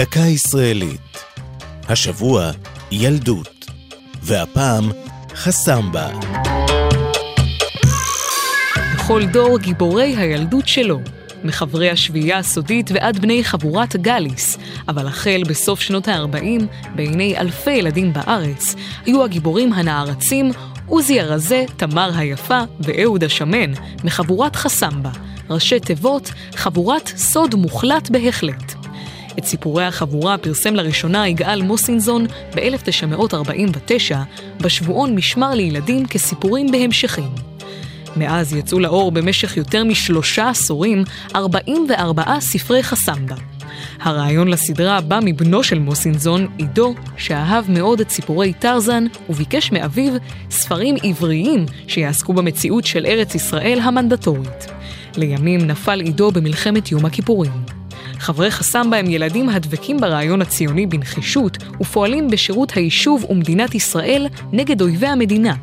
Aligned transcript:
דקה 0.00 0.20
ישראלית. 0.20 1.24
השבוע 1.88 2.50
ילדות, 2.90 3.66
והפעם 4.22 4.90
חסמבה. 5.34 6.08
בכל 8.94 9.26
דור 9.26 9.58
גיבורי 9.58 10.16
הילדות 10.16 10.68
שלו, 10.68 11.00
מחברי 11.44 11.90
השביעייה 11.90 12.38
הסודית 12.38 12.90
ועד 12.94 13.18
בני 13.18 13.44
חבורת 13.44 13.96
גליס, 13.96 14.58
אבל 14.88 15.06
החל 15.06 15.42
בסוף 15.48 15.80
שנות 15.80 16.08
ה-40, 16.08 16.64
בעיני 16.94 17.38
אלפי 17.38 17.70
ילדים 17.70 18.12
בארץ, 18.12 18.74
היו 19.06 19.24
הגיבורים 19.24 19.72
הנערצים 19.72 20.50
עוזי 20.86 21.20
הרזה, 21.20 21.64
תמר 21.76 22.10
היפה 22.16 22.60
ואהוד 22.80 23.24
השמן, 23.24 23.72
מחבורת 24.04 24.56
חסמבה, 24.56 25.10
ראשי 25.50 25.80
תיבות, 25.80 26.30
חבורת 26.54 27.06
סוד 27.16 27.54
מוחלט 27.54 28.10
בהחלט. 28.10 28.79
את 29.38 29.44
סיפורי 29.44 29.84
החבורה 29.84 30.38
פרסם 30.38 30.74
לראשונה 30.74 31.28
יגאל 31.28 31.62
מוסינזון 31.62 32.26
ב-1949 32.54 34.16
בשבועון 34.60 35.14
משמר 35.14 35.54
לילדים 35.54 36.06
כסיפורים 36.06 36.72
בהמשכים. 36.72 37.30
מאז 38.16 38.54
יצאו 38.54 38.78
לאור 38.78 39.12
במשך 39.12 39.56
יותר 39.56 39.84
משלושה 39.84 40.48
עשורים 40.48 41.04
44 41.34 42.40
ספרי 42.40 42.82
חסמבה. 42.82 43.36
הרעיון 44.00 44.48
לסדרה 44.48 45.00
בא 45.00 45.18
מבנו 45.22 45.62
של 45.62 45.78
מוסינזון, 45.78 46.46
עידו, 46.58 46.94
שאהב 47.16 47.70
מאוד 47.70 48.00
את 48.00 48.10
סיפורי 48.10 48.52
טרזן, 48.52 49.04
וביקש 49.28 49.72
מאביו 49.72 50.12
ספרים 50.50 50.96
עבריים 51.02 51.66
שיעסקו 51.86 52.32
במציאות 52.32 52.84
של 52.84 53.06
ארץ 53.06 53.34
ישראל 53.34 53.78
המנדטורית. 53.82 54.66
לימים 55.16 55.60
נפל 55.60 56.00
עידו 56.00 56.30
במלחמת 56.30 56.92
יום 56.92 57.04
הכיפורים. 57.04 57.79
חברי 58.20 58.50
חסמבה 58.50 58.96
הם 58.96 59.10
ילדים 59.10 59.48
הדבקים 59.48 60.00
ברעיון 60.00 60.42
הציוני 60.42 60.86
בנחישות 60.86 61.58
ופועלים 61.80 62.30
בשירות 62.30 62.72
היישוב 62.76 63.24
ומדינת 63.30 63.74
ישראל 63.74 64.26
נגד 64.52 64.82
אויבי 64.82 65.06
המדינה, 65.06 65.54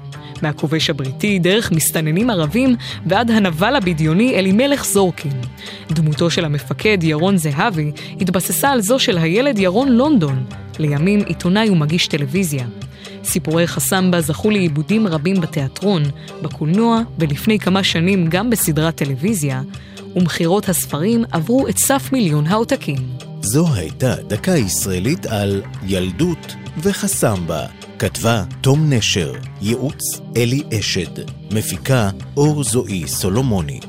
מהכובש 0.41 0.89
הבריטי 0.89 1.39
דרך 1.39 1.71
מסתננים 1.71 2.29
ערבים 2.29 2.75
ועד 3.05 3.31
הנבל 3.31 3.75
הבדיוני 3.75 4.35
אלימלך 4.35 4.85
זורקין. 4.85 5.31
דמותו 5.91 6.29
של 6.29 6.45
המפקד 6.45 7.03
ירון 7.03 7.37
זהבי 7.37 7.91
התבססה 8.21 8.69
על 8.69 8.81
זו 8.81 8.99
של 8.99 9.17
הילד 9.17 9.59
ירון 9.59 9.89
לונדון, 9.91 10.45
לימים 10.79 11.19
עיתונאי 11.25 11.69
ומגיש 11.69 12.07
טלוויזיה. 12.07 12.65
סיפורי 13.23 13.67
חסמבה 13.67 14.21
זכו 14.21 14.49
לעיבודים 14.49 15.07
רבים 15.07 15.41
בתיאטרון, 15.41 16.03
בקולנוע 16.41 17.01
ולפני 17.19 17.59
כמה 17.59 17.83
שנים 17.83 18.27
גם 18.29 18.49
בסדרת 18.49 18.95
טלוויזיה, 18.95 19.61
ומכירות 20.17 20.69
הספרים 20.69 21.23
עברו 21.31 21.67
את 21.67 21.77
סף 21.77 22.09
מיליון 22.11 22.47
העותקים. 22.47 22.97
זו 23.41 23.67
הייתה 23.73 24.15
דקה 24.15 24.51
ישראלית 24.51 25.25
על 25.25 25.61
ילדות 25.87 26.55
וחסמבה. 26.77 27.65
כתבה 27.99 28.43
תום 28.61 28.93
נשר, 28.93 29.33
ייעוץ 29.61 30.03
אלי 30.37 30.63
אשד, 30.79 31.21
מפיקה 31.51 32.09
אור 32.37 32.63
זועי 32.63 33.07
סולומוני. 33.07 33.79